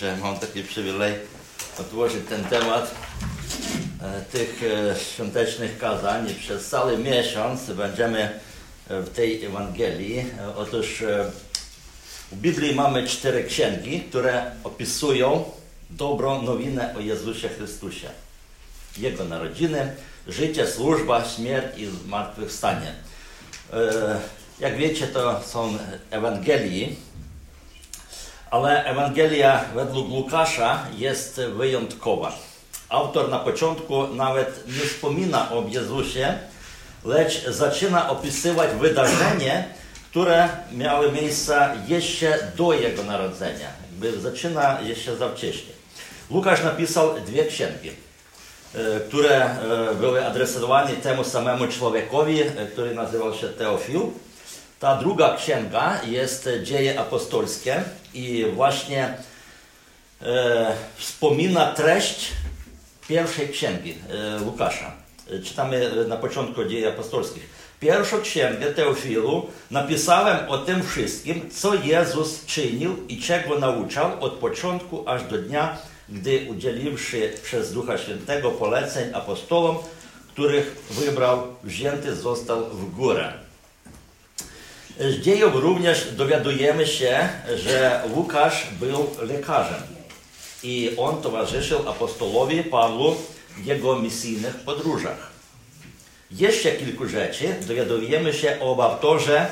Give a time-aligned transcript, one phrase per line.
[0.00, 1.14] że mam taki przywilej
[1.78, 2.94] otworzyć ten temat
[4.02, 6.34] e, tych e, świątecznych kazań.
[6.34, 8.20] Przez cały miesiąc będziemy
[8.88, 10.24] e, w tej Ewangelii.
[10.56, 11.02] Otóż
[12.32, 15.44] w Biblii mamy cztery księgi, które opisują
[15.90, 18.08] dobrą nowinę o Jezusie Chrystusie.
[18.98, 19.96] Jego narodziny,
[20.28, 22.94] życie, służba, śmierć i zmartwychwstanie.
[24.60, 25.78] Jak wiecie, to są
[26.10, 26.96] Ewangelii,
[28.50, 32.32] ale Ewangelia według Łukasza jest wyjątkowa.
[32.88, 36.38] Autor na początku nawet nie wspomina o Jezusie,
[37.04, 39.64] lecz zaczyna opisywać wydarzenie,
[40.10, 43.68] które miały miejsce jeszcze do Jego narodzenia.
[43.90, 45.72] Jakby zaczyna jeszcze za wcześnie.
[46.30, 47.90] Łukasz napisał dwie księgi,
[48.74, 54.00] e, które e, były adresowane temu samemu człowiekowi, e, który nazywał się Teofil.
[54.80, 57.82] Ta druga księga jest Dzieje Apostolskie
[58.14, 59.14] i właśnie
[60.22, 62.28] e, wspomina treść
[63.08, 63.94] pierwszej księgi
[64.38, 64.92] e, Łukasza.
[65.44, 67.42] Czytamy na początku Dzieje Apostolskich.
[67.80, 75.08] Pierwszą księgę Teofilu napisałem o tym wszystkim, co Jezus czynił i czego nauczał od początku
[75.08, 79.76] aż do dnia, gdy udzieliwszy przez Ducha Świętego poleceń apostolom,
[80.32, 83.49] których wybrał, wzięty został w górę.
[85.00, 89.82] Z dziejów również dowiadujemy się, że Łukasz był lekarzem
[90.62, 93.16] i on towarzyszył apostolowi Pawlu
[93.56, 95.30] w jego misyjnych podróżach.
[96.30, 99.46] Jeszcze kilku rzeczy dowiadujemy się o autorze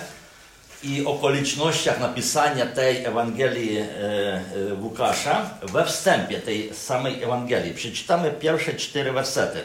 [0.82, 4.42] i okolicznościach napisania tej Ewangelii e, e,
[4.80, 7.74] Łukasza we wstępie tej samej Ewangelii.
[7.74, 9.60] Przeczytamy pierwsze cztery wersety.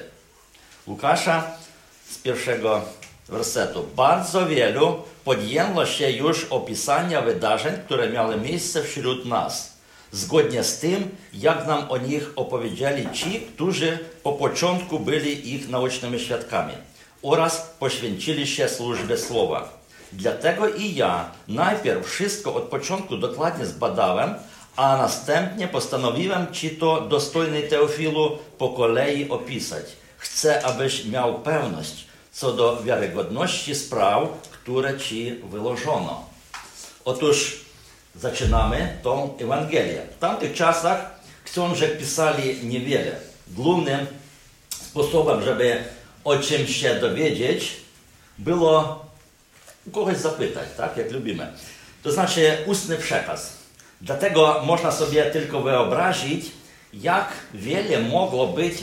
[0.88, 1.52] Łukasza
[2.10, 2.82] z pierwszego
[3.30, 3.86] wersetu.
[3.96, 9.74] Bardzo wielu podjęło się już opisania wydarzeń, które miały miejsce wśród nas,
[10.12, 16.20] zgodnie z tym, jak nam o nich opowiedzieli ci, którzy po początku byli ich naocznymi
[16.20, 16.74] świadkami
[17.22, 19.84] oraz poświęcili się służbie słowa.
[20.14, 24.36] Dlatego i ja najpierw wszystko od początku dokładnie zbadałem,
[24.76, 29.86] a następnie postanowiłem Ci to dostojny Teofilu po kolei opisać.
[30.18, 36.30] Chcę, abyś miał pewność co do wiarygodności spraw, które Ci wyłożono.
[37.06, 37.66] Otóż
[38.16, 40.02] zaczynamy tą Ewangelię.
[40.16, 43.16] W tamtych czasach książek pisali niewiele.
[43.48, 44.08] Głównym
[44.70, 45.84] sposobem, żeby
[46.24, 47.72] o czymś się dowiedzieć,
[48.38, 49.06] było
[49.88, 51.54] u kogoś zapytać, tak, jak lubimy.
[52.04, 53.54] To znaczy ustny przekaz.
[54.02, 56.46] Dlatego można sobie tylko wyobrazić,
[56.94, 58.74] jak wiele mogło być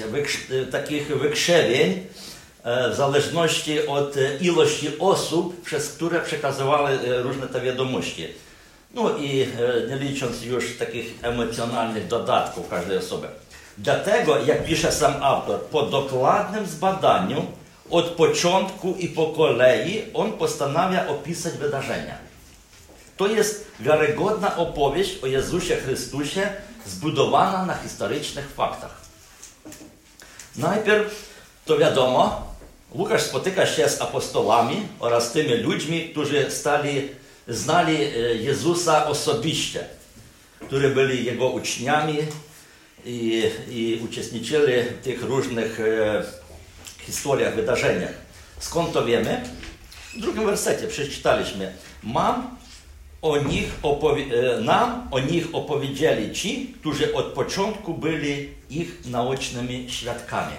[0.71, 2.07] takich wykrzewień
[2.65, 8.27] w zależności od e, ilości osób, przez które przekazywały e, różne te wiadomości.
[8.95, 9.47] No i e,
[9.89, 13.29] nie licząc już takich emocjonalnych dodatków każdej osoby.
[13.79, 17.47] Dlatego, jak pisze sam autor, po dokładnym zbadaniu
[17.91, 22.15] od początku i po kolei on postanawia opisać wydarzenia.
[23.17, 26.53] To jest wiarygodna opowieść o Jezusie Chrystusie
[26.87, 29.01] zbudowana na historycznych faktach.
[30.57, 31.29] Najpierw,
[31.65, 32.50] to wiadomo,
[32.95, 37.09] Łukasz spotyka się z apostołami oraz tymi ludźmi, którzy stali,
[37.49, 39.85] znali e, Jezusa osobiście,
[40.61, 42.19] którzy byli Jego uczniami
[43.05, 46.23] i, i uczestniczyli w tych różnych e,
[47.07, 48.13] historiach, wydarzeniach.
[48.59, 49.45] Skąd to wiemy?
[50.15, 51.73] W drugim wersecie przeczytaliśmy.
[52.03, 52.57] Mam
[53.23, 59.87] o nich opowie- e, nam o nich opowiedzieli ci, którzy od początku byli ich naocznymi
[59.91, 60.57] świadkami.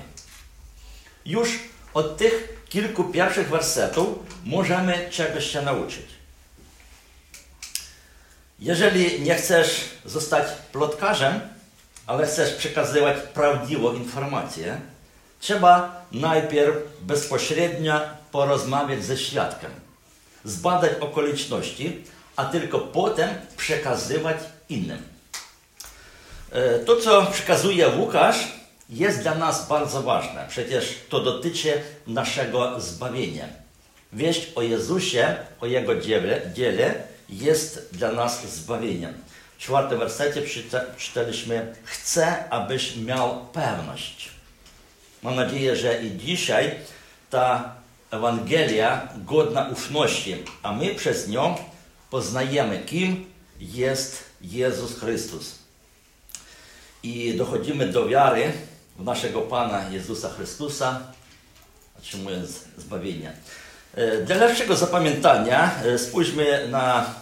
[1.26, 4.08] Już od tych kilku pierwszych wersetów
[4.46, 6.06] możemy czegoś się nauczyć.
[8.60, 11.40] Jeżeli nie chcesz zostać plotkarzem,
[12.08, 14.82] ale chcesz przekazywać prawdziwą informację,
[15.40, 18.02] trzeba najpierw bezpośrednio
[18.32, 19.72] porozmawiać ze świadkiem,
[20.46, 22.04] zbadać okoliczności,
[22.36, 24.38] a tylko potem przekazywać
[24.70, 25.02] innym.
[26.52, 28.61] E, To, co przekazuje Łukasz,
[28.92, 30.46] jest dla nas bardzo ważne.
[30.50, 33.46] Przecież to dotyczy naszego zbawienia.
[34.14, 39.14] Wieść o Jezusie, o Jego dziele, dziele jest dla nas zbawieniem.
[39.58, 40.42] W czwartym wersecie
[40.98, 44.30] przeczytaliśmy Chcę, abyś miał pewność.
[45.24, 46.76] Mam nadzieję, że i dzisiaj
[47.30, 47.76] ta
[48.12, 51.56] Ewangelia godna ufności, a my przez nią
[52.10, 53.26] poznajemy, kim
[53.60, 55.56] jest Jezus Chrystus.
[57.04, 58.52] I dochodzimy do wiary
[59.00, 61.00] naszego Pana Jezusa Chrystusa,
[62.00, 63.34] otrzymując zbawienie.
[63.96, 67.16] E, Dla lepszego zapamiętania e, spójrzmy na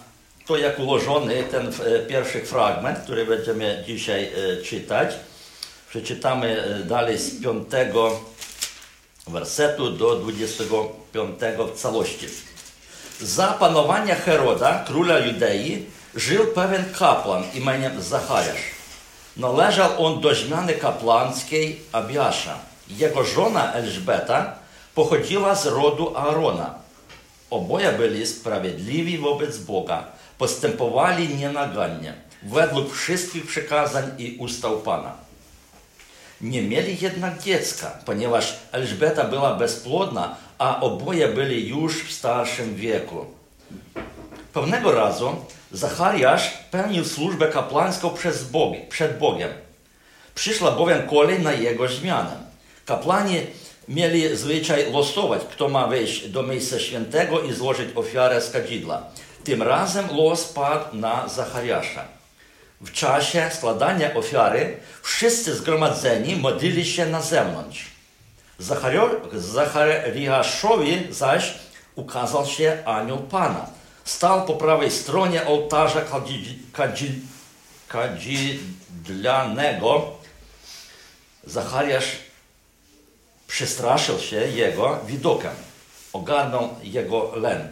[0.47, 4.31] to jak ułożony ten e, pierwszy fragment, który będziemy dzisiaj
[4.65, 5.15] czytać.
[5.89, 7.67] Przeczytamy dalej z 5
[9.27, 11.39] wersetu do 25
[11.75, 12.27] w całości.
[13.21, 15.85] Za panowania Heroda, króla Judei,
[16.15, 18.78] żył pewien kapłan imieniem Zachariasz.
[19.39, 22.59] Należał on do zmiany kapłańskiej Abiasza.
[22.89, 24.53] Jego żona Elżbeta
[24.95, 26.75] pochodziła z rodu Aarona.
[27.49, 30.03] Oboje byli sprawiedliwi wobec Boga,
[30.37, 32.13] postępowali nienagannie,
[32.43, 35.13] według wszystkich przykazań i ustał Pana.
[36.41, 43.25] Nie mieli jednak dziecka, ponieważ Elżbeta była bezpłodna, a oboje byli już w starszym wieku.
[44.53, 45.35] Pewnego razu
[45.71, 49.49] Zachariasz pełnił służbę kapłańską przez Bogi, przed Bogiem.
[50.35, 52.37] Przyszła bowiem kolej na jego zmianę.
[52.85, 53.41] Kapłani
[53.87, 59.03] mieli zwyczaj losować, kto ma wejść do miejsca świętego i złożyć ofiarę z kadzidła.
[59.43, 62.05] Tym razem los padł na Zachariasza.
[62.81, 67.85] W czasie składania ofiary wszyscy zgromadzeni modlili się na zewnątrz.
[69.33, 71.53] Zachariaszowi zaś
[71.95, 73.78] ukazał się anioł Pana.
[74.09, 76.01] Stał po prawej stronie ołtarza
[77.87, 80.11] kadzidlanego.
[81.43, 82.05] Zachariasz
[83.47, 85.51] przestraszył się jego widokiem.
[86.13, 87.71] Ogarnął jego lęk.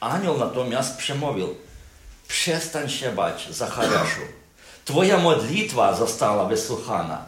[0.00, 1.54] Anioł natomiast przemówił:
[2.28, 4.20] Przestań się bać, Zachariaszu.
[4.84, 7.24] Twoja modlitwa została wysłuchana.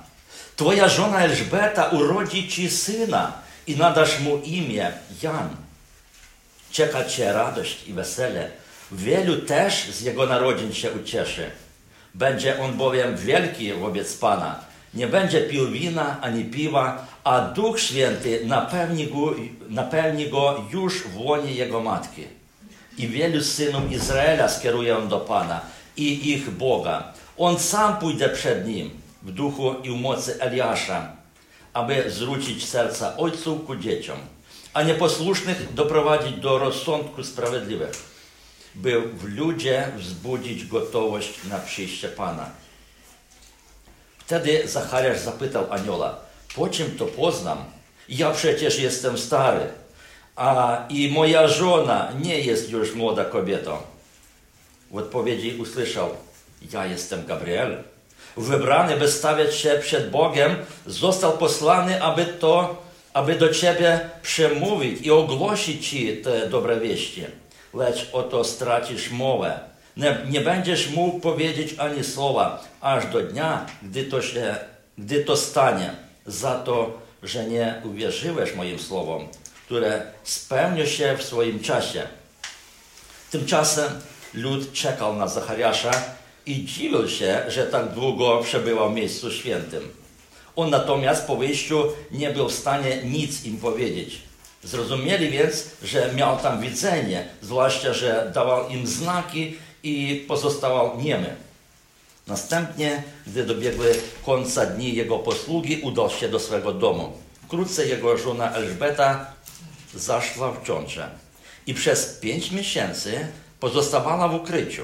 [0.56, 3.32] Twoja żona Elżbeta urodzi ci syna
[3.66, 5.71] i nadasz mu imię Jan.
[6.72, 8.50] Czeka cię radość i wesele.
[8.92, 11.50] Wielu też z jego narodzin się ucieszy.
[12.14, 14.60] Będzie on bowiem wielki wobec Pana.
[14.94, 19.34] Nie będzie pił wina ani piwa, a Duch Święty napełni go,
[19.68, 22.24] napełni go już w łonie jego matki.
[22.98, 25.60] I wielu synów Izraela skieruje on do Pana
[25.96, 27.12] i ich Boga.
[27.38, 28.90] On sam pójdzie przed nim
[29.22, 31.12] w duchu i w mocy Eliasza,
[31.72, 34.18] aby zwrócić serca ojców ku dzieciom,
[34.74, 37.92] a nieposłusznych doprowadzić do rozsądku sprawiedliwych,
[38.74, 42.50] by w ludzie wzbudzić gotowość na przyjście Pana.
[44.18, 46.16] Wtedy Zachariasz zapytał anioła,
[46.56, 47.64] po czym to poznam?
[48.08, 49.66] Ja przecież jestem stary,
[50.36, 53.76] a i moja żona nie jest już młoda kobietą.
[54.90, 56.10] W odpowiedzi usłyszał,
[56.72, 57.82] ja jestem Gabriel.
[58.36, 62.81] Wybrany, by stawiać się przed Bogiem, został posłany, aby to,
[63.14, 67.24] aby do Ciebie przemówić i ogłosić Ci te dobre wieści.
[67.74, 69.60] Lecz oto stracisz mowę.
[69.96, 74.56] Nie, nie będziesz mógł powiedzieć ani słowa, aż do dnia, gdy to, się,
[74.98, 75.90] gdy to stanie,
[76.26, 79.28] za to, że nie uwierzyłeś moim słowom,
[79.66, 82.02] które spełnią się w swoim czasie.
[83.30, 84.00] Tymczasem
[84.34, 85.90] lud czekał na Zachariasza
[86.46, 90.01] i dziwił się, że tak długo przebywał w miejscu świętym.
[90.56, 94.22] On natomiast po wyjściu nie był w stanie nic im powiedzieć.
[94.64, 101.36] Zrozumieli więc, że miał tam widzenie, zwłaszcza, że dawał im znaki i pozostawał niemy.
[102.26, 103.94] Następnie, gdy dobiegły
[104.26, 107.12] końca dni jego posługi, udał się do swego domu.
[107.44, 109.26] Wkrótce jego żona Elżbeta
[109.94, 111.10] zaszła w ciążę
[111.66, 113.26] i przez pięć miesięcy
[113.60, 114.82] pozostawała w ukryciu.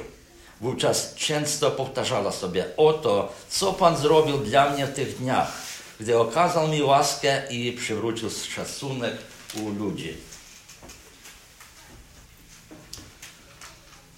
[0.61, 5.53] Wówczas często powtarzała sobie, oto, co Pan zrobił dla mnie w tych dniach,
[6.01, 9.15] gdy okazał mi łaskę i przywrócił szacunek
[9.63, 10.17] u ludzi.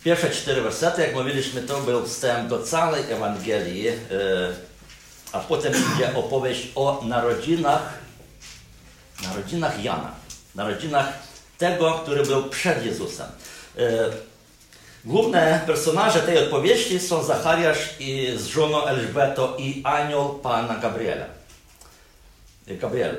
[0.05, 3.95] Pierwsze cztery wersety, jak mówiliśmy, to był wstęp do całej Ewangelii, e,
[5.33, 7.99] a potem idzie opowieść o narodzinach,
[9.23, 10.15] narodzinach Jana,
[10.55, 11.13] narodzinach
[11.59, 13.27] tego, który był przed Jezusem.
[15.05, 21.27] Główne personaże tej opowieści są Zachariasz i z żoną Elżbeto i anioł Pana Gabriela.
[22.67, 23.17] Gabriel.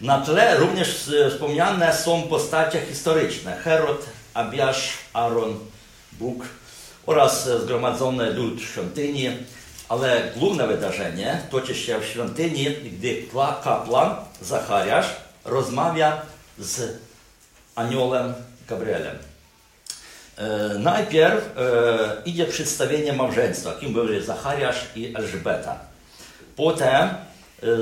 [0.00, 3.56] Na tle również wspomniane są postacie historyczne.
[3.56, 5.58] Herod, Abiasz, Aaron,
[6.12, 6.44] Bóg
[7.06, 9.30] oraz zgromadzony lud świątyni,
[9.88, 13.22] ale główne wydarzenie toczy się w świątyni, gdy
[13.64, 15.06] kapłan Zachariasz
[15.44, 16.22] rozmawia
[16.58, 16.98] z
[17.74, 18.34] aniołem
[18.68, 19.33] Gabrielem.
[20.38, 25.78] E, najpierw e, idzie przedstawienie małżeństwa, kim byli Zachariasz i Elżbeta.
[26.56, 27.16] Potem e,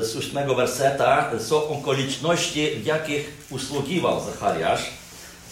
[0.05, 4.91] z ósmego werseta są okoliczności, w jakich usługiwał Zachariasz.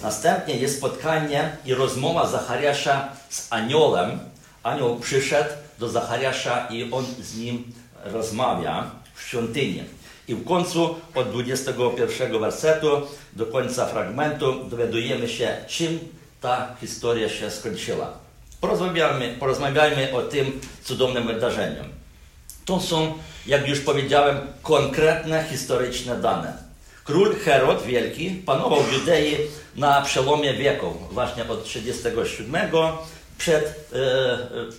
[0.03, 4.19] Następnie jest spotkanie i rozmowa Zachariasza z aniołem.
[4.63, 7.73] Anioł przyszedł do Zachariasza i on z nim
[8.05, 9.85] rozmawia w świątyni.
[10.29, 12.89] I w końcu od 21 wersetu
[13.33, 15.99] do końca fragmentu dowiadujemy się, czym
[16.41, 18.13] ta historia się skończyła.
[19.41, 21.85] Porozmawiajmy, o tym cudownym wydarzeniu.
[22.65, 23.15] To są,
[23.47, 26.53] jak już powiedziałem, konkretne historyczne dane.
[27.05, 29.37] Król Herod Wielki panował w Judei
[29.77, 32.71] na przełomie wieków, właśnie od 37
[33.39, 33.99] przed e,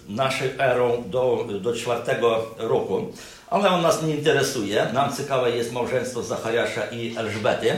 [0.10, 3.12] naszą erą do, do czwartego roku.
[3.50, 4.88] Ale on nas nie interesuje.
[4.94, 7.75] Nam ciekawe jest małżeństwo Zachariasza i Elżbety,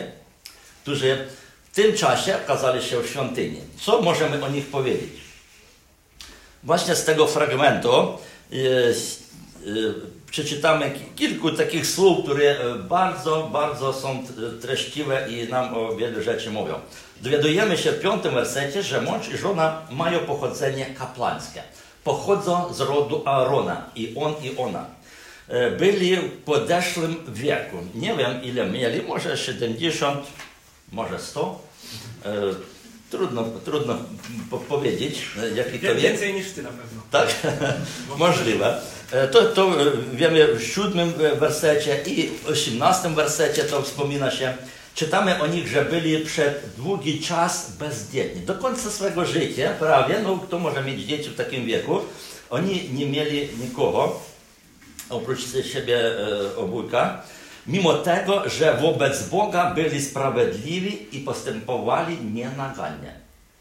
[0.81, 1.27] którzy
[1.73, 3.61] w tym czasie okazali się w świątyni.
[3.81, 5.09] Co możemy o nich powiedzieć?
[6.63, 8.93] Właśnie z tego fragmentu e, e,
[10.31, 12.55] przeczytamy kilku takich słów, które
[12.89, 14.23] bardzo, bardzo są
[14.61, 16.75] treściwe i nam o wielu rzeczy mówią.
[17.21, 21.63] Dowiadujemy się w piątym wersecie, że mąż i żona mają pochodzenie kapłańskie.
[22.03, 24.85] Pochodzą z rodu Aarona i on i ona.
[25.77, 27.77] Byli w podeszłym wieku.
[27.95, 30.25] Nie wiem ile mieli, może 70,
[30.93, 31.62] może 100.
[33.09, 33.97] Trudno, trudno
[34.69, 35.21] powiedzieć,
[35.55, 36.01] jaki to jest.
[36.01, 37.01] Więcej niż ty na pewno.
[37.12, 37.35] Tak?
[38.17, 38.81] Możliwe.
[39.31, 39.71] To, to
[40.13, 44.57] wiemy w siódmym wersecie i w osiemnastym wersecie to wspomina się.
[44.95, 48.41] Czytamy o nich, że byli przez długi czas bezdzietni.
[48.41, 52.00] Do końca swojego życia prawie, no kto może mieć dzieci w takim wieku,
[52.50, 54.21] oni nie mieli nikogo
[55.09, 55.39] oprócz
[55.73, 57.23] siebie e, obójka.
[57.67, 63.13] Mimo tego, że wobec Boga byli sprawiedliwi i postępowali nienagannie.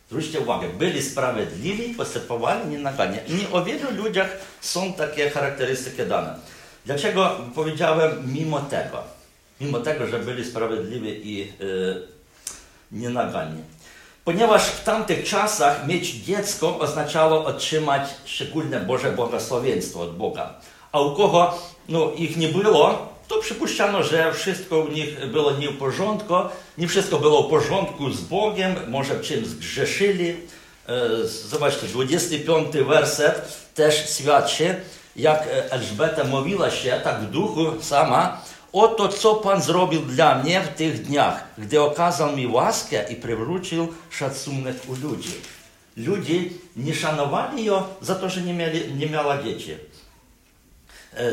[0.08, 3.18] Zwróćcie uwagę, byli sprawiedliwi i postępowali nienagannie.
[3.28, 4.28] I nie o wielu ludziach
[4.60, 6.38] są takie charakterystyki dane.
[6.86, 8.98] Dlaczego powiedziałem mimo tego?
[9.60, 12.08] Mimo tego, że byli sprawiedliwi i yy,
[12.92, 13.62] nienaganni.
[14.24, 20.54] Ponieważ w tamtych czasach mieć dziecko oznaczało otrzymać szczególne Boże błogosławieństwo od Boga.
[20.92, 25.68] A u kogo no, ich nie było, to przypuszczano, że wszystko u nich było nie
[25.68, 26.34] w porządku,
[26.78, 30.36] nie wszystko było w porządku z Bogiem, może czymś zgrzeszyli.
[31.24, 34.76] Zobaczcie, 25 werset też świadczy,
[35.16, 40.68] jak Elżbeta mówiła się tak w duchu sama, oto co Pan zrobił dla mnie w
[40.68, 45.34] tych dniach, gdy okazał mi łaskę i przywrócił szacunek u ludzi.
[45.96, 46.34] Ludzie
[46.76, 49.74] nie szanowali ją za to, że nie, mieli, nie miała dzieci.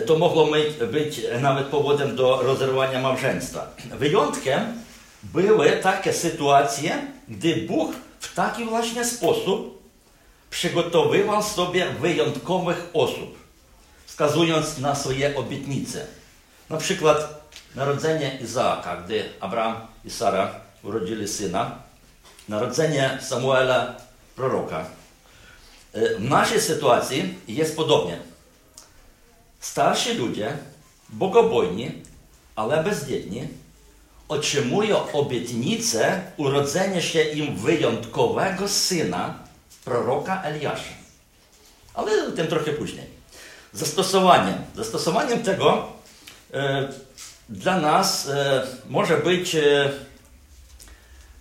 [0.07, 0.47] To mogło
[0.91, 3.67] być nawet powodem do rozerwania małżeństwa.
[3.91, 4.83] Wyjątkiem
[5.23, 9.83] były takie sytuacje, gdy Bóg w taki właśnie sposób
[10.49, 13.37] przygotowywał sobie wyjątkowych osób,
[14.05, 16.05] wskazując na swoje obietnice.
[16.69, 17.43] Na przykład
[17.75, 20.51] narodzenie Izaaka, gdy Abraham i Sara
[20.83, 21.71] urodzili syna,
[22.49, 23.95] narodzenie Samuela,
[24.35, 24.85] proroka.
[25.93, 28.28] W naszej sytuacji jest podobnie.
[29.59, 30.57] Starsi ludzie,
[31.09, 31.91] bogobojni,
[32.55, 33.47] ale bezdzietni,
[34.27, 39.39] otrzymują obietnicę urodzenia się im wyjątkowego syna,
[39.85, 40.93] proroka Eliasza.
[41.93, 43.05] Ale o tym trochę później.
[43.73, 45.87] Zastosowaniem, zastosowaniem tego
[46.53, 46.89] e,
[47.49, 49.91] dla nas e, może być, e,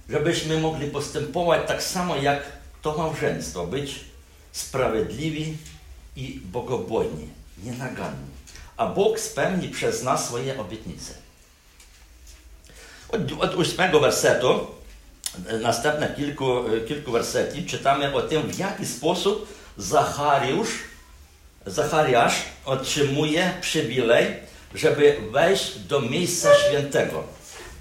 [0.09, 2.43] żebyśmy mogli postępować tak samo jak
[2.83, 4.01] to małżeństwo, być
[4.53, 5.57] sprawiedliwi
[6.17, 7.29] i bogobojni,
[7.65, 8.29] nienaganni.
[8.77, 11.15] A Bóg spełni przez nas swoje obietnice.
[13.09, 14.67] Od, od ósmego wersetu,
[15.63, 20.69] następne kilku, kilku wersetów, czytamy o tym, w jaki sposób Zachariusz,
[21.67, 22.35] Zachariasz
[22.65, 24.27] otrzymuje przywilej,
[24.75, 27.25] żeby wejść do miejsca świętego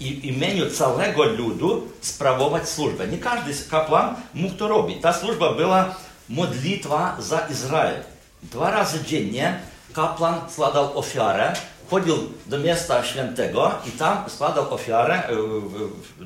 [0.00, 3.08] i w imieniu całego ludu sprawować służbę.
[3.08, 5.02] Nie każdy kapłan mógł to robić.
[5.02, 5.94] Ta służba była
[6.28, 8.02] modlitwa za Izrael.
[8.42, 9.60] Dwa razy dziennie
[9.92, 11.52] kapłan składał ofiarę,
[11.90, 12.16] chodził
[12.46, 15.22] do miasta świętego i tam składał ofiarę,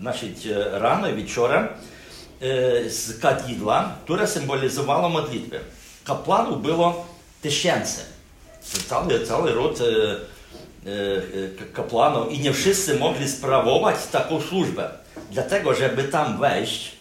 [0.01, 0.35] znaczy
[0.73, 5.61] rano i wieczorem e, z kadidła, które symbolizowało modlitwę.
[6.05, 7.07] Kapłanów było
[7.43, 8.01] tysięcy.
[8.89, 9.85] Cały, cały ród e,
[11.65, 14.91] e, kapłanów i nie wszyscy mogli sprawować taką służbę.
[15.31, 16.93] Dlatego, żeby tam wejść,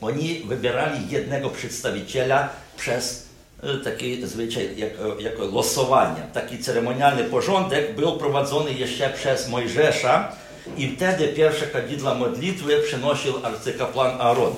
[0.00, 3.31] oni wybierali jednego przedstawiciela przez
[3.84, 6.22] taki zwyczaj jak, jako losowanie.
[6.32, 10.32] Taki ceremonialny porządek był prowadzony jeszcze przez Mojżesza
[10.76, 14.54] i wtedy pierwsze kadzidła modlitwy przynosił arcykapłan Aaron.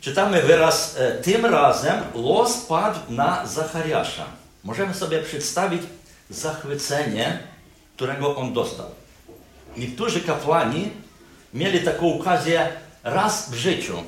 [0.00, 4.24] Czytamy wyraz, tym razem los padł na Zachariasza.
[4.64, 5.82] Możemy sobie przedstawić
[6.30, 7.38] zachwycenie,
[7.96, 8.86] którego on dostał.
[9.76, 10.90] Niektórzy kapłani
[11.54, 12.68] mieli taką okazję
[13.04, 14.02] raz w życiu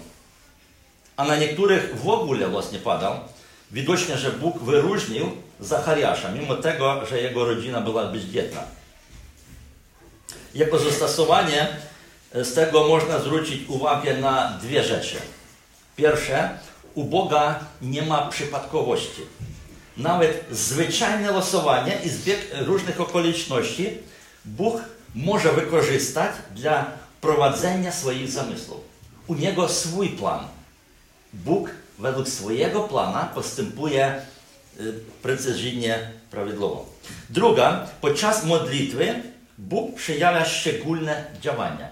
[1.17, 3.15] a na niektórych w ogóle los nie padał.
[3.71, 5.31] Widocznie, że Bóg wyróżnił
[5.61, 8.61] Zachariasza, mimo tego, że jego rodzina była bezdzietna.
[10.55, 11.69] Jako zastosowanie
[12.35, 15.17] z tego można zwrócić uwagę na dwie rzeczy.
[15.97, 16.59] Pierwsze,
[16.95, 19.23] u Boga nie ma przypadkowości.
[19.97, 23.99] Nawet zwyczajne losowanie i zbieg różnych okoliczności
[24.45, 24.83] Bóg
[25.15, 26.87] może wykorzystać dla
[27.21, 28.81] prowadzenia swoich zamysłów.
[29.27, 30.49] U Niego swój plan.
[31.45, 34.23] Bóg według swojego plana postępuje
[34.81, 36.87] y, precyzyjnie, prawidłowo.
[37.31, 39.23] Druga, podczas modlitwy
[39.59, 41.89] Bóg przejawia szczególne działania.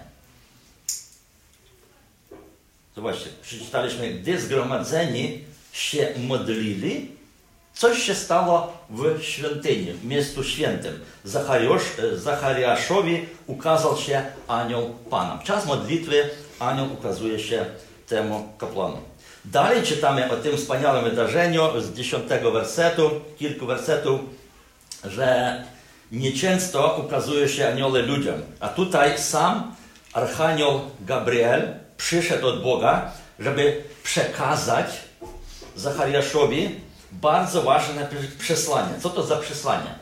[2.95, 7.11] Zobaczcie, przeczytaliśmy, gdy zgromadzeni się modlili,
[7.73, 10.99] coś się stało w świątyni, w miejscu świętym.
[11.23, 11.83] Zachariusz,
[12.13, 15.37] Zachariaszowi ukazał się anioł Pana.
[15.37, 17.65] W czas modlitwy anioł ukazuje się
[18.07, 18.97] temu kapłanu.
[19.51, 22.23] Dalej czytamy o tym wspaniałym wydarzeniu z 10
[22.53, 24.19] wersetu, kilku wersetów,
[25.03, 25.63] że
[26.11, 28.41] nieczęsto ukazuje się anioły ludziom.
[28.59, 29.75] A tutaj sam
[30.13, 34.87] Archanioł Gabriel przyszedł od Boga, żeby przekazać
[35.75, 36.69] Zachariaszowi
[37.11, 38.07] bardzo ważne
[38.39, 38.93] przesłanie.
[39.01, 39.95] Co to za przesłanie?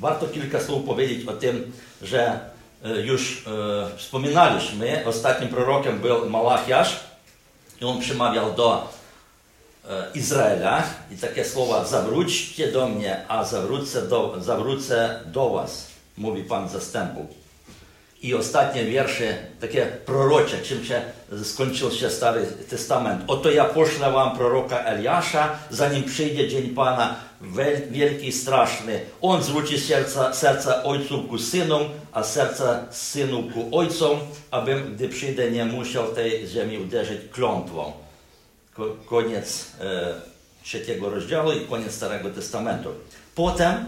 [0.00, 1.72] Warto kilka słów powiedzieć o tym,
[2.02, 2.40] że
[3.04, 7.00] już e, wspominaliśmy, ostatnim prorokiem był Malachiasz
[7.80, 8.88] i on przemawiał do
[9.88, 16.44] e, Izraela i takie słowa zawróćcie do mnie, a zawrócę do, zawrócę do was, mówi
[16.44, 17.43] Pan zastępów.
[18.24, 21.02] I ostatnie wiersze, takie prorocze, czym się
[21.42, 23.24] skończył się Stary Testament.
[23.26, 27.16] Oto ja poszlę wam proroka Eliasza, zanim przyjdzie dzień Pana,
[27.90, 29.00] wielki i straszny.
[29.22, 34.18] On zwróci serca, serca ojców ku synom, a serca synów ku ojcom,
[34.50, 37.92] abym, gdy przyjdę, nie musiał tej ziemi uderzyć klątwą.
[39.06, 40.14] Koniec e,
[40.62, 42.88] trzeciego rozdziału i koniec Starego Testamentu.
[43.34, 43.84] Potem,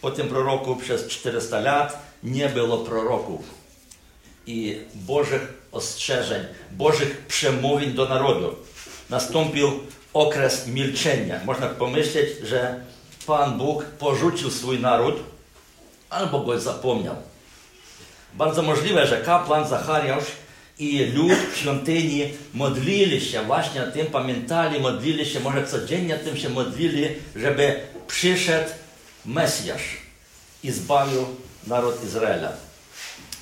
[0.00, 3.40] po tym proroku przez 400 lat, nie było proroków
[4.46, 8.54] i Bożych ostrzeżeń, Bożych przemówień do narodu.
[9.10, 9.70] Nastąpił
[10.12, 11.40] okres milczenia.
[11.44, 12.80] Można pomyśleć, że
[13.26, 15.14] Pan Bóg porzucił swój naród
[16.10, 17.16] albo go zapomniał.
[18.34, 20.24] Bardzo możliwe, że kapłan Zachariasz
[20.78, 26.36] i lud w świątyni modlili się, właśnie o tym pamiętali, modlili się, może codziennie tym
[26.36, 28.70] się modlili, żeby przyszedł
[29.26, 30.09] Mesjasz
[30.64, 31.24] i zbawił
[31.66, 32.52] naród Izraela.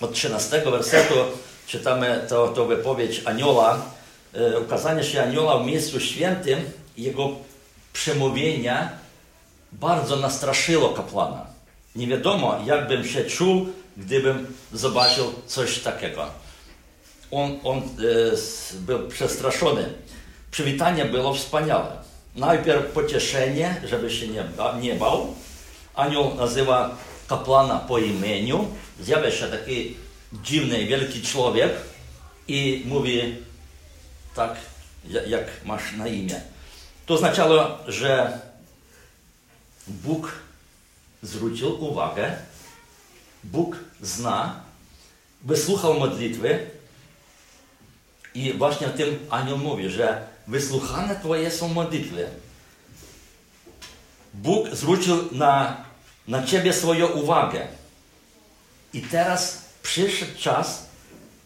[0.00, 1.14] Od 13 wersetu
[1.66, 3.82] czytamy to, to wypowiedź anioła,
[4.34, 7.28] e, ukazanie się anioła w miejscu świętym, jego
[7.92, 8.90] przemówienia
[9.72, 11.46] bardzo nastraszyło kapłana.
[11.96, 16.26] Nie wiadomo, jakbym się czuł, gdybym zobaczył coś takiego.
[17.30, 17.82] On, on e,
[18.74, 19.92] był przestraszony.
[20.50, 21.90] Przywitanie było wspaniałe.
[22.36, 24.44] Najpierw pocieszenie, żeby się nie,
[24.80, 25.34] nie bał.
[25.94, 26.96] Anioł nazywa
[27.28, 28.68] kapłana po imieniu,
[29.00, 29.96] zjawia się taki
[30.32, 31.72] dziwny, wielki człowiek
[32.48, 33.36] i mówi
[34.34, 34.56] tak,
[35.26, 36.40] jak masz na imię.
[37.06, 38.40] To oznaczało, że
[39.86, 40.32] Bóg
[41.22, 42.36] zwrócił uwagę,
[43.44, 44.60] Bóg zna,
[45.44, 46.70] wysłuchał modlitwy
[48.34, 52.26] i właśnie o tym anioł mówi, że wysłuchane Twoje są modlitwy.
[54.34, 55.87] Bóg zwrócił na
[56.28, 57.66] na Ciebie swoją uwagę.
[58.92, 60.88] I teraz przyszedł czas,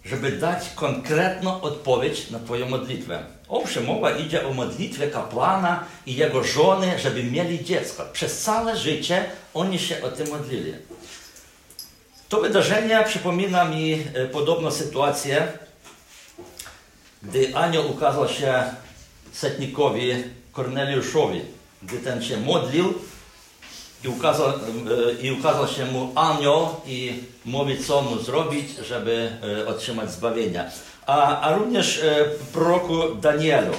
[0.04, 3.24] żeby dać konkretną odpowiedź na Twoją modlitwę.
[3.48, 8.04] Owszem, mowa idzie o modlitwę kapłana i jego żony, żeby mieli dziecko.
[8.12, 10.74] Przez całe życie oni się o tym modlili.
[12.28, 15.48] To wydarzenie przypomina mi e, podobną sytuację,
[17.22, 18.64] gdy anioł ukazał się
[19.32, 20.12] setnikowi
[20.52, 21.40] Korneliuszowi,
[21.82, 22.94] gdy ten się modlił
[24.04, 24.52] i ukazał, e,
[25.22, 29.30] I ukazał się mu anioł i mówi, co mu zrobić, żeby
[29.62, 30.70] e, otrzymać zbawienia.
[31.06, 33.72] A, a również e, proroku Danielu.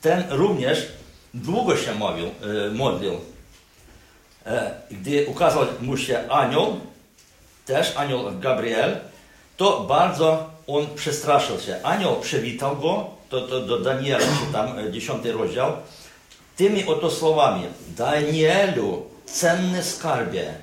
[0.00, 0.86] Ten również
[1.34, 2.30] długo się mówił,
[2.72, 3.20] modlił.
[4.90, 6.80] Gdy ukazał mu się anioł,
[7.64, 8.96] też anioł Gabriel,
[9.56, 11.80] to bardzo on przestraszył się.
[11.82, 15.72] Anioł przywitał go, to, to do Daniela, czy tam dziesiąty rozdział,
[16.56, 17.66] tymi oto słowami:
[17.96, 20.54] Danielu, cenny skarbie,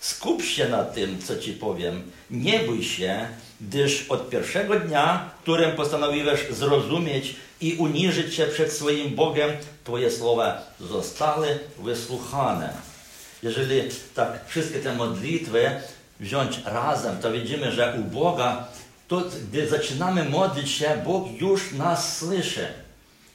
[0.00, 2.10] skup się na tym, co ci powiem.
[2.30, 3.28] Nie bój się,
[3.60, 9.50] gdyż od pierwszego dnia, którym postanowiłeś zrozumieć i uniżyć się przed swoim Bogiem,
[9.84, 12.72] Twoje słowa zostały wysłuchane.
[13.42, 13.82] Jeżeli
[14.14, 15.70] tak wszystkie te modlitwy
[16.20, 18.68] wziąć razem, to widzimy, że u Boga,
[19.08, 22.66] to gdy zaczynamy modlić się, Bóg już nas słyszy.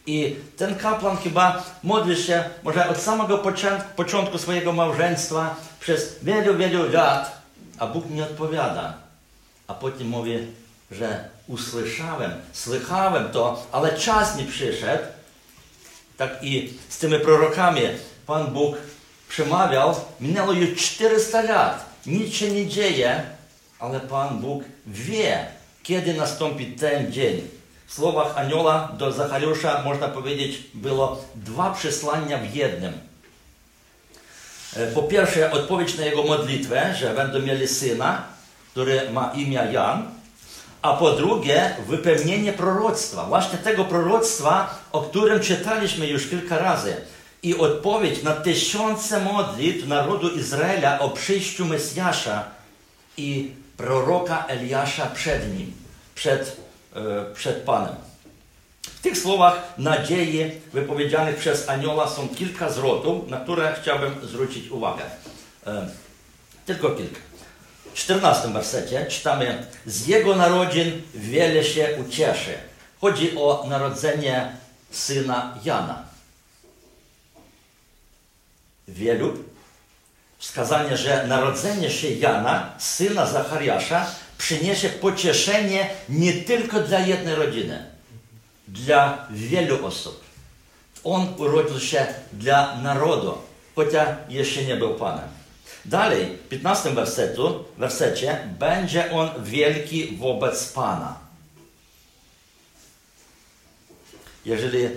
[0.06, 6.58] I ten kapłan chyba modli się może od samego początku, początku swojego małżeństwa przez wielu,
[6.58, 7.42] wielu lat,
[7.80, 8.94] a Bóg nie odpowiada.
[9.68, 10.38] A potem mówi,
[10.92, 15.04] że usłyszałem, słychałem to, ale czas nie przyszedł.
[16.18, 17.82] Tak i z tymi prorokami
[18.26, 18.76] Pan Bóg
[19.30, 23.24] przemawiał, minęło już 400 lat, nic się nie dzieje,
[23.80, 25.48] ale Pan Bóg wie,
[25.84, 27.48] kiedy nastąpi ten dzień.
[27.88, 32.94] W słowach anioła do Zachariusza, można powiedzieć, było dwa przesłania w jednym.
[34.96, 38.24] Po pierwsze, odpowiedź na jego modlitwę, że będą mieli syna,
[38.72, 40.16] który ma imię Jan,
[40.82, 46.96] a po drugie, wypełnienie proroctwa, właśnie tego proroctwa, o którym czytaliśmy już kilka razy.
[47.44, 52.44] I odpowiedź na tysiące modlitw narodu Izraela o przyjściu Mesjasza
[53.18, 55.74] i proroka Eliasza przed nim,
[56.16, 56.65] przed, e,
[57.34, 57.96] przed Panem.
[58.82, 65.04] W tych słowach nadziei wypowiedzianych przez anioła są kilka zwrotów, na które chciałbym zwrócić uwagę.
[65.68, 65.88] E,
[66.66, 67.20] tylko kilka.
[67.94, 72.54] W 14 wersecie czytamy: Z jego narodzin wiele się ucieszy.
[73.02, 74.58] Chodzi o narodzenie
[74.92, 76.04] syna Jana.
[78.88, 79.34] Wielu
[80.38, 87.86] wskazanie, że narodzenie się Jana, syna Zachariasza, przyniesie pocieszenie nie tylko dla jednej rodziny,
[88.68, 90.24] dla wielu osób.
[91.04, 93.38] On urodził się dla narodu,
[93.76, 95.30] chociaż jeszcze nie był Panem.
[95.86, 101.20] Dalej, w 15 wersetu, wersecie, będzie on wielki wobec Pana.
[104.46, 104.90] Jeżeli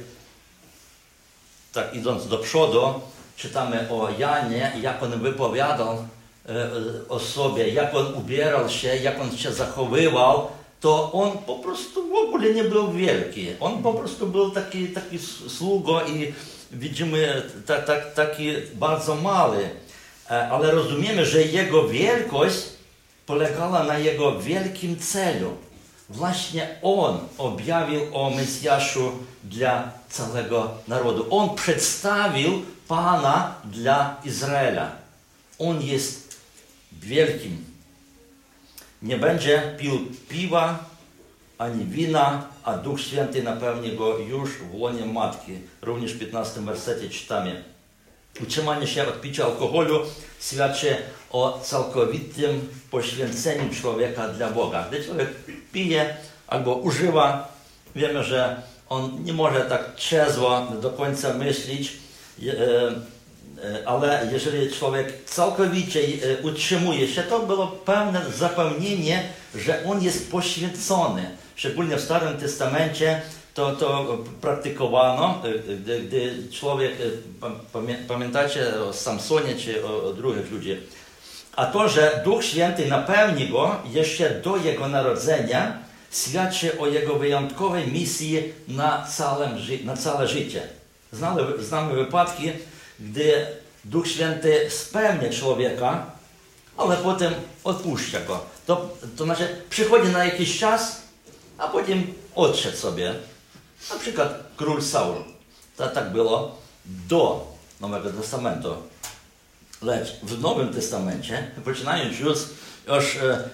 [1.73, 3.01] tak idąc do przodu,
[3.37, 6.09] czytamy o Janie, jak on wypowiadał
[6.49, 10.49] e, o sobie, jak on ubierał się, jak on się zachowywał,
[10.81, 13.47] to on po prostu w ogóle nie był wielki.
[13.61, 16.33] On po prostu był taki, taki sługo i
[16.73, 19.71] widzimy tak, tak, taki bardzo mały.
[20.31, 22.59] E, ale rozumiemy, że jego wielkość
[23.27, 25.51] polegała na jego wielkim celu.
[26.11, 29.13] Właśnie on objawił o Mesjaszu
[29.45, 31.27] dla całego narodu.
[31.31, 34.93] On przedstawił Pana dla Izraela.
[35.59, 36.28] On jest
[37.01, 37.65] wielkim.
[39.03, 40.89] Nie będzie pił piwa
[41.59, 45.53] ani wina, a Duch Święty napełni go już w łonie Matki.
[45.83, 47.65] Również w 15 wersecie czytamy.
[48.43, 50.01] Utrzymanie się od picia alkoholu
[50.41, 50.97] świadczy
[51.31, 54.87] o całkowitym poświęceniu człowieka dla Boga.
[54.89, 55.29] Gdy człowiek
[55.73, 57.53] pije albo używa,
[57.97, 61.93] wiemy, że on nie może tak trzezwo do końca myśleć,
[62.43, 62.49] e,
[63.87, 69.23] ale jeżeli człowiek całkowicie e, utrzymuje się, to było pewne zapewnienie,
[69.55, 71.31] że on jest poświęcony.
[71.57, 73.21] Szczególnie w Starym Testamencie
[73.55, 75.43] to, to praktykowano,
[75.81, 76.93] gdy, gdy człowiek,
[78.09, 80.79] pamiętacie o Samsonie czy o, o drugich ludziach,
[81.57, 85.79] a to, że Duch Święty napełni go jeszcze do jego narodzenia,
[86.13, 89.51] świadczy o jego wyjątkowej misji na, całym,
[89.85, 90.63] na całe życie.
[91.13, 92.51] Znamy, znamy wypadki,
[93.01, 93.47] gdy
[93.85, 96.11] Duch Święty spełnia człowieka,
[96.77, 97.35] ale potem
[97.65, 98.41] odpuszcza go.
[98.67, 101.03] To, to znaczy przychodzi na jakiś czas,
[101.59, 103.15] a potem odszedł sobie.
[103.91, 105.17] Na przykład król Saul.
[105.77, 108.75] To tak było do Nowego Testamentu.
[109.83, 112.39] Lecz w Nowym Testamencie, poczynając już,
[112.87, 113.45] już e,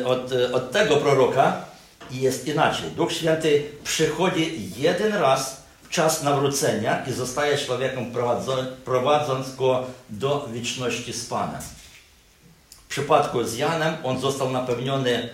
[0.00, 1.64] e, od, e, od tego proroka,
[2.10, 2.90] jest inaczej.
[2.90, 5.61] Duch Święty przychodzi jeden raz
[5.92, 8.12] czas nawrócenia i zostaje człowiekiem
[8.84, 11.60] prowadząc go do wieczności z Panem.
[12.70, 15.28] W przypadku z Janem on został napełniony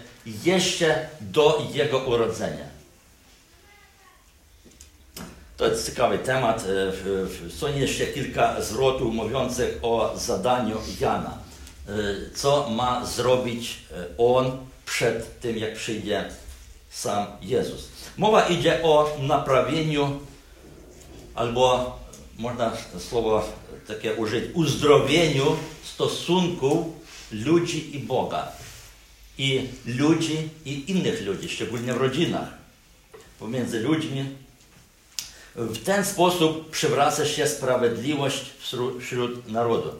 [0.44, 2.64] jeszcze do jego urodzenia.
[5.56, 6.64] To jest ciekawy temat.
[7.46, 11.38] E, są jeszcze kilka zwrotów mówiących o zadaniu Jana.
[11.88, 11.92] E,
[12.34, 16.24] co ma zrobić e, on przed tym, jak przyjdzie
[16.90, 17.88] sam Jezus.
[18.16, 20.20] Mowa idzie o naprawieniu,
[21.38, 21.98] albo
[22.38, 22.72] można
[23.08, 23.48] słowo
[23.86, 26.86] takie użyć, uzdrowieniu stosunków
[27.30, 28.48] ludzi i Boga.
[29.38, 32.48] I ludzi i innych ludzi, szczególnie w rodzinach,
[33.38, 34.24] pomiędzy ludźmi
[35.54, 38.44] w ten sposób przywraca się sprawiedliwość
[39.00, 39.90] wśród narodu.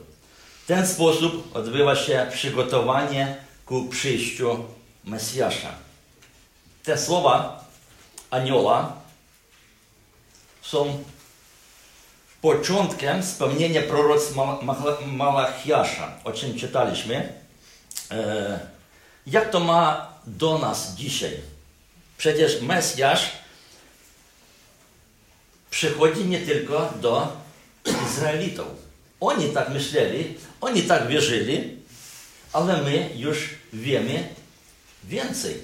[0.64, 4.64] W ten sposób odbywa się przygotowanie ku przyjściu
[5.04, 5.72] Mesjasza.
[6.84, 7.64] Te słowa
[8.30, 8.92] anioła
[10.62, 11.04] są
[12.40, 14.22] początkiem spełnienia proroc
[15.06, 17.32] Malachiasza, o czym czytaliśmy.
[18.10, 18.60] E,
[19.26, 21.40] jak to ma do nas dzisiaj?
[22.18, 23.32] Przecież Mesjasz
[25.70, 27.36] przychodzi nie tylko do
[28.06, 28.66] Izraelitów.
[29.20, 31.78] Oni tak myśleli, oni tak wierzyli,
[32.52, 34.28] ale my już wiemy
[35.04, 35.62] więcej.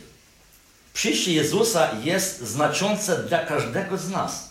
[0.94, 4.50] Przyjście Jezusa jest znaczące dla każdego z nas,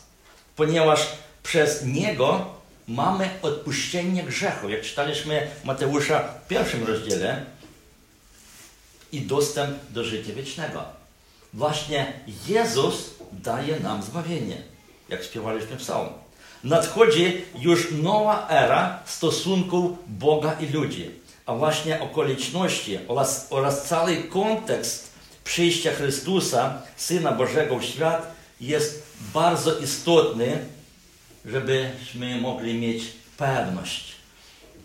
[0.55, 1.07] ponieważ
[1.43, 2.45] przez Niego
[2.87, 4.69] mamy odpuszczenie grzechu.
[4.69, 7.45] Jak czytaliśmy Mateusza w pierwszym rozdziale
[9.11, 10.83] i dostęp do życia wiecznego.
[11.53, 12.13] Właśnie
[12.47, 14.57] Jezus daje nam zbawienie,
[15.09, 16.09] jak śpiewaliśmy w psalm.
[16.63, 21.11] Nadchodzi już nowa era stosunków Boga i ludzi,
[21.45, 25.11] a właśnie okoliczności oraz, oraz cały kontekst
[25.43, 29.03] przyjścia Chrystusa, Syna Bożego w świat jest
[29.33, 30.65] bardzo istotny,
[31.45, 33.03] żebyśmy mogli mieć
[33.37, 34.13] pewność.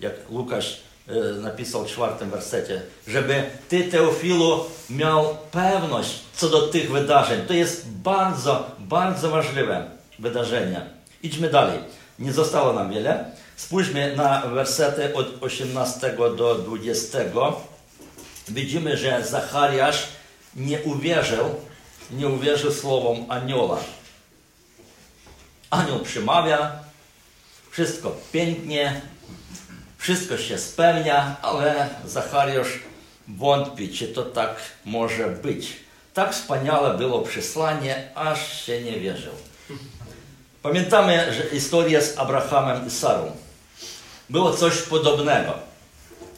[0.01, 6.91] Jak Łukasz e, napisał w czwartym wersecie, żeby ty, Teofilu, miał pewność co do tych
[6.91, 7.47] wydarzeń.
[7.47, 10.81] To jest bardzo, bardzo ważliwe wydarzenie.
[11.23, 11.79] Idźmy dalej.
[12.19, 13.25] Nie zostało nam wiele.
[13.57, 17.19] Spójrzmy na wersety od 18 do 20.
[18.49, 20.09] Widzimy, że Zachariasz
[20.57, 21.45] nie uwierzył,
[22.11, 23.79] nie uwierzył słowom anioła.
[25.71, 26.73] Anioł przemawia,
[27.71, 29.01] wszystko pięknie,
[29.99, 32.79] wszystko się spełnia, ale Zachariasz
[33.29, 35.77] wątpi, czy to tak może być.
[36.15, 39.33] Tak wspaniałe było przesłanie, aż się nie wierzył.
[40.63, 43.33] Pamiętamy że historię z Abrahamem i Sarą.
[44.31, 45.55] Było coś podobnego.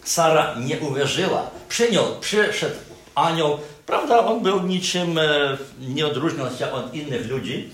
[0.05, 1.51] Sara nie uwierzyła.
[1.69, 2.77] Przyniósł, przyszedł
[3.15, 3.59] anioł.
[3.87, 7.71] Prawda, on był niczym, e, nie odróżniał się od innych ludzi.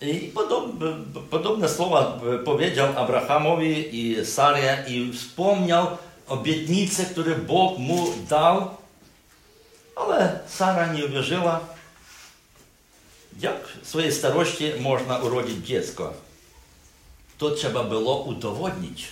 [0.00, 0.32] I
[1.30, 5.86] podobne, słowa powiedział Abrahamowi i Sarze i wspomniał
[6.28, 8.70] obietnice, które Bóg mu dał,
[9.96, 11.60] ale Sara nie uwierzyła.
[13.40, 16.12] Jak w swojej starości można urodzić dziecko?
[17.38, 19.08] To trzeba było udowodnić.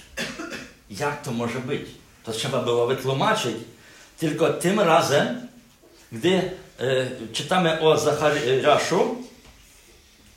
[0.90, 1.82] Jak to może być?
[2.24, 3.56] To trzeba było wytłumaczyć.
[4.18, 5.48] Tylko tym razem,
[6.12, 6.50] gdy e,
[7.32, 9.16] czytamy o Zachariaszu,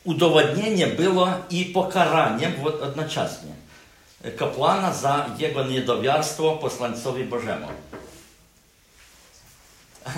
[0.10, 2.54] udowodnienie było i pokaraniem
[2.86, 3.52] jednocześnie
[4.38, 7.68] kapłana za jego niedowiarstwo posłańcowi Bożemu.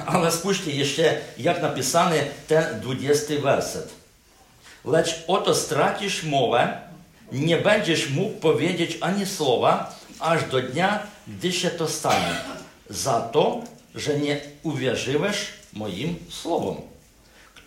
[0.06, 3.94] Ale spójrzcie jeszcze, jak napisany ten 20 werset.
[4.86, 6.78] Lecz oto stracisz mowę,
[7.32, 12.36] nie będziesz mógł powiedzieć ani słowa, aż do dnia, gdy się to stanie.
[12.90, 13.62] Za to,
[13.96, 15.38] że nie uwierzyłeś
[15.74, 16.91] moim słowom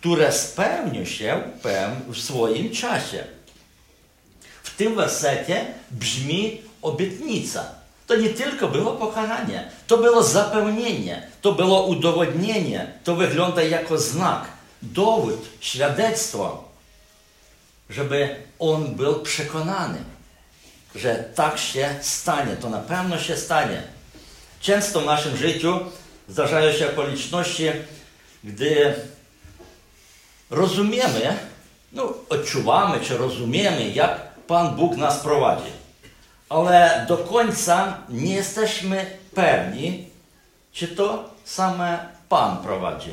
[0.05, 1.41] które spełni się
[2.07, 3.23] w swoim czasie.
[4.63, 7.65] W tym wersecie brzmi obietnica.
[8.07, 14.47] To nie tylko było pokaranie, to było zapełnienie, to było udowodnienie, to wygląda jako znak,
[14.81, 16.63] dowód, świadectwo,
[17.89, 19.99] żeby on był przekonany,
[20.95, 23.83] że tak się stanie, to na pewno się stanie.
[24.59, 25.79] Często w naszym życiu
[26.29, 27.67] zdarzają się okoliczności,
[28.43, 28.95] gdy
[30.49, 31.37] rozumiemy,
[31.91, 35.71] no, odczuwamy czy rozumiemy, jak Pan Bóg nas prowadzi.
[36.49, 40.07] Ale do końca nie jesteśmy pewni,
[40.71, 43.11] czy to same Pan prowadzi.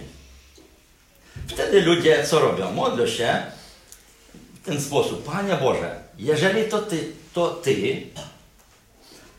[1.46, 2.72] Wtedy ludzie co robią?
[2.72, 3.42] Modlą się
[4.62, 5.24] w ten sposób.
[5.24, 8.06] Panie Boże, jeżeli to Ty, to Ty,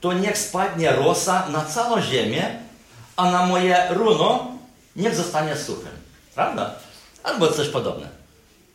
[0.02, 2.60] to niech spadnie rosa na całą ziemię,
[3.16, 4.48] a na moje runo
[4.96, 5.92] niech zostanie suchym.
[6.36, 6.76] Prawda?
[7.24, 8.24] Albo coś podobne.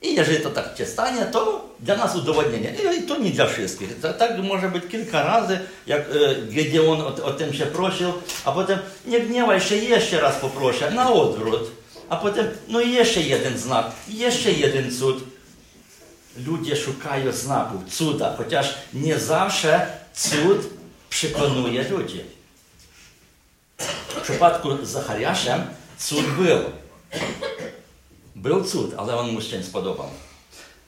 [0.03, 2.75] I jeżeli to tak się stanie, to dla nas udowodnienie.
[2.99, 4.01] I to nie dla wszystkich.
[4.19, 8.13] Tak może być kilka razy, jak e, Gedeon o, o tym się prosił,
[8.45, 11.71] a potem nie gniewaj się, jeszcze raz poproszę, na odwrót.
[12.09, 15.25] A potem, no jeszcze jeden znak, jeszcze jeden cud.
[16.47, 20.59] Ludzie szukają znaków, cuda, chociaż nie zawsze cud
[21.11, 22.21] przekonuje ludzi.
[24.09, 25.67] W przypadku z Zachariaszem
[25.99, 26.59] cud był.
[28.43, 30.11] Był cud, ale on mu się nie spodobał.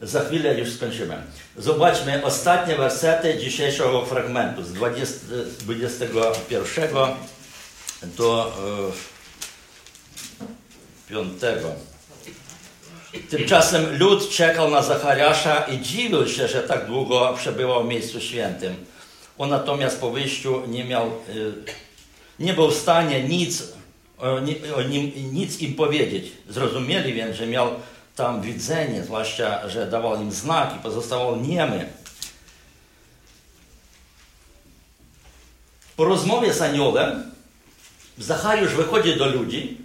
[0.01, 1.23] Za chwilę już skończymy.
[1.57, 5.17] Zobaczmy ostatnie wersety dzisiejszego fragmentu z 20,
[5.59, 6.95] 21
[8.03, 8.53] do
[11.09, 11.33] e, 5.
[13.31, 18.77] Tymczasem lud czekał na Zachariasza i dziwił się, że tak długo przebywał w miejscu świętym.
[19.39, 21.11] On natomiast po wyjściu nie miał, e,
[22.39, 23.63] nie był w stanie nic
[24.21, 24.41] o,
[24.77, 26.33] o nim nic im powiedzieć.
[26.49, 27.69] Zrozumieli więc, że miał
[28.17, 31.93] tam widzenie, zwłaszcza, że dawał im znaki, pozostawał niemy.
[35.97, 37.31] Po rozmowie z aniołem
[38.19, 39.79] Zachariusz wychodzi do ludzi,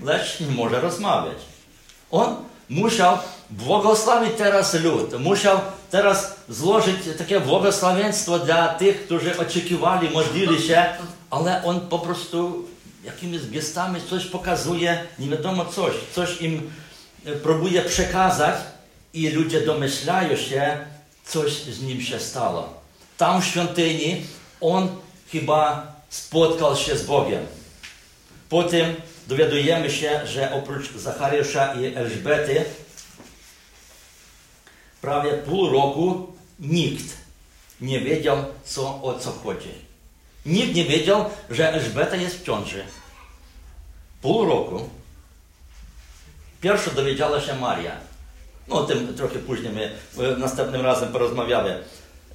[0.00, 1.36] lecz nie może rozmawiać.
[2.10, 2.36] On
[2.68, 3.18] musiał
[3.50, 5.60] błogosławić teraz lud, musiał
[5.90, 10.84] teraz złożyć takie błogosławieństwo dla tych, którzy oczekiwali, modlili się,
[11.30, 12.64] ale on po prostu
[13.04, 16.70] jakimiś gestami coś pokazuje, nie wiadomo coś, coś im
[17.24, 18.54] e, próbuje przekazać
[19.14, 20.78] i ludzie domyślają się,
[21.24, 22.80] coś z nim się stało.
[23.16, 24.22] Tam w świątyni
[24.60, 24.88] on
[25.32, 27.46] chyba spotkał się z Bogiem.
[28.48, 28.94] Potem
[29.28, 32.64] dowiadujemy się, że oprócz Zachariasza i Elżbety
[35.00, 37.16] prawie pół roku nikt
[37.80, 39.87] nie wiedział, co, o co chodzi.
[40.48, 42.84] Nikt nie wiedział, że Elżbeta jest w ciąży.
[44.22, 44.88] Pół roku.
[46.60, 47.92] Pierwszo dowiedziała się Maria.
[48.68, 49.90] No o tym trochę później my
[50.38, 51.84] następnym razem porozmawiamy.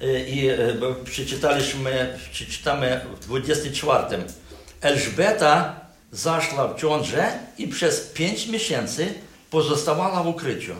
[0.00, 0.50] E, I
[0.80, 4.24] bo przeczytaliśmy, przeczytamy w 24.
[4.80, 5.80] Elżbeta
[6.12, 9.14] zaszła w ciążę i przez pięć miesięcy
[9.50, 10.74] pozostawała w ukryciu.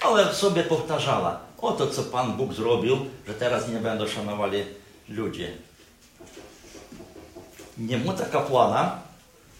[0.00, 4.64] Ale sobie powtarzała, oto co Pan Bóg zrobił, że teraz nie będą szanowali
[5.08, 5.52] ludzie.
[7.78, 9.02] Niemota kapłana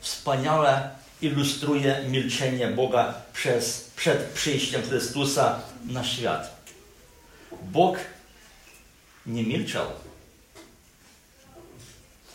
[0.00, 0.90] wspaniale
[1.22, 6.56] ilustruje milczenie Boga przez, przed przyjściem Chrystusa na świat.
[7.62, 7.96] Bóg
[9.26, 9.86] nie milczał.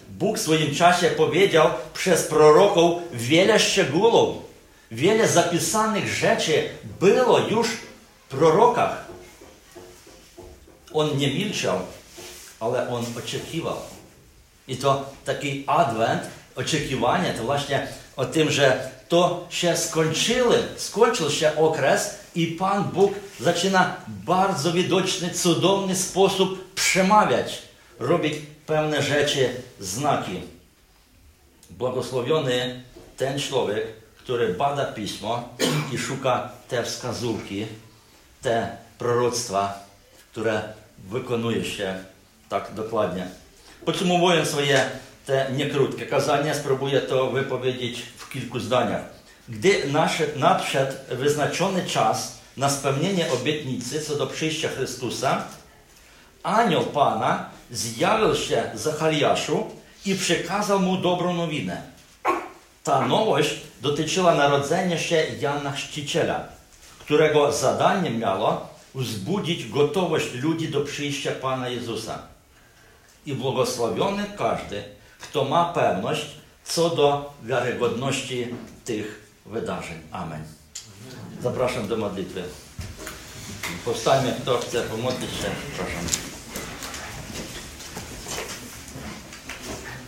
[0.10, 4.38] Bóg w swoim czasie powiedział przez proroków wiele szczegółów,
[4.91, 9.06] wiele zapisanych rzeczy było już w prorokach.
[10.93, 11.80] On nie milczał,
[14.67, 16.24] I to taki adwent,
[16.56, 23.13] oczekiwanie, to właśnie o tym, że to się skończyły, skończył się okres i Pan Bóg
[23.39, 27.62] zaczyna bardzo widoczny, cudowny sposób przemawiać,
[29.00, 30.41] rzeczy, znaki.
[31.70, 32.84] Błogosławiony
[33.17, 33.84] ten człowiek,
[34.17, 35.50] który bada Pismo
[35.93, 37.65] i szuka te wskazówki,
[38.41, 39.86] te proroctwa,
[40.32, 40.63] które
[40.98, 42.04] wykonuje się
[42.49, 43.27] tak dokładnie.
[43.86, 44.89] Podsumowując swoje
[45.25, 49.01] te niekrótkie kazania, spróbuję to wypowiedzieć w kilku zdaniach.
[49.49, 49.83] Gdy
[50.36, 55.43] nadszedł wyznaczony czas na spełnienie obietnicy co do przyjścia Chrystusa,
[56.43, 59.67] anioł Pana zjawił się Zachariaszu
[60.05, 61.81] i przekazał mu dobrą nowinę.
[62.83, 66.47] Ta nowość dotyczyła narodzenia się Jana Chrzciciela,
[66.99, 72.37] którego zadaniem miało wzbudzić gotowość ludzi do przyjścia Pana Jezusa.
[73.28, 74.84] I błogosławiony każdy,
[75.20, 76.26] kto ma pewność
[76.63, 78.48] co do wiarygodności
[78.86, 79.98] tych wydarzeń.
[80.12, 80.44] Amen.
[81.42, 82.44] Zapraszam do modlitwy.
[83.86, 86.37] Powstańmy, kto chce pomodlić się, proszę.